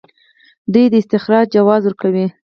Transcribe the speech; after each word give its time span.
دوی 0.73 0.85
د 0.89 0.93
استخراج 1.01 1.45
جواز 1.55 1.81
ورکوي. 1.85 2.25